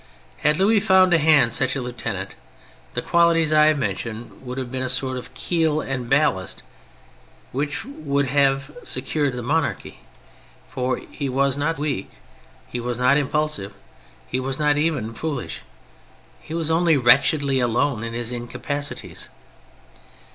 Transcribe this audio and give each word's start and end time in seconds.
Had 0.37 0.57
Louis 0.57 0.79
found 0.79 1.11
to 1.11 1.19
hand 1.19 1.53
such 1.53 1.75
a 1.75 1.79
lieutenant, 1.83 2.33
the 2.95 3.03
qualities 3.03 3.53
I 3.53 3.67
,have 3.67 3.77
mentioned 3.77 4.41
would 4.43 4.57
have 4.57 4.71
been 4.71 4.81
a 4.81 4.89
sort 4.89 5.15
of 5.15 5.31
keel 5.35 5.79
and 5.79 6.09
ballast 6.09 6.63
which 7.51 7.81
w^ould 7.83 8.25
have 8.25 8.75
secured 8.83 9.33
the 9.33 9.43
monarchy, 9.43 9.99
for 10.71 10.99
he 11.11 11.29
was 11.29 11.55
not 11.55 11.77
weak, 11.77 12.09
he 12.65 12.79
was 12.79 12.97
not 12.97 13.15
impulsive, 13.15 13.75
he 14.27 14.39
was 14.39 14.57
not 14.57 14.75
even 14.75 15.13
foolish: 15.13 15.61
he 16.39 16.55
was 16.55 16.71
only 16.71 16.97
wretchedly 16.97 17.59
alone 17.59 18.03
in 18.03 18.13
his 18.13 18.31
incapaci 18.31 18.95
ties. 18.95 19.29